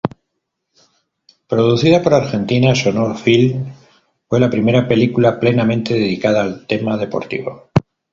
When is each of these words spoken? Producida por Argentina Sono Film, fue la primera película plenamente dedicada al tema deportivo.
Producida 1.47 2.01
por 2.01 2.15
Argentina 2.15 2.73
Sono 2.73 3.13
Film, 3.13 3.67
fue 4.27 4.39
la 4.39 4.49
primera 4.49 4.87
película 4.87 5.39
plenamente 5.39 5.93
dedicada 5.93 6.41
al 6.41 6.65
tema 6.65 6.97
deportivo. 6.97 7.69